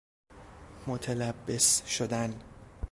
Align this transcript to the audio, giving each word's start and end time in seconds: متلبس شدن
متلبس 0.87 1.83
شدن 1.85 2.41